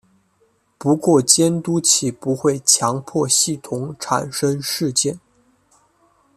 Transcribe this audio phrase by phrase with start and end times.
[0.79, 5.19] 不过监督器不会强迫系统产生事件。